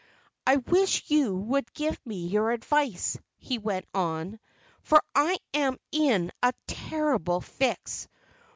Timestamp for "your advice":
2.25-3.19